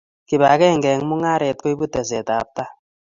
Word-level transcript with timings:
Kipakenge 0.27 0.87
eng 0.95 1.05
mungaret 1.09 1.57
koibu 1.61 1.85
tesetabtai 1.93 2.71